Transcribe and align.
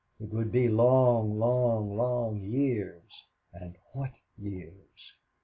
It 0.19 0.29
would 0.33 0.51
be 0.51 0.67
long, 0.67 1.37
long, 1.37 1.95
long 1.95 2.41
years 2.41 3.03
and 3.53 3.75
what 3.93 4.09
years! 4.35 5.13